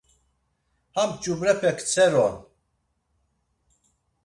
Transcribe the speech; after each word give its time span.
Ham 0.95 1.11
ç̆ubrepe 1.21 1.71
ktser’on. 1.77 2.35